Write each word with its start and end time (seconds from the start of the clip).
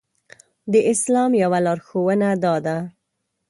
د 0.71 0.73
اسلام 0.91 1.31
يوه 1.43 1.59
لارښوونه 1.65 2.29
دا 2.43 2.55
ده. 2.65 2.77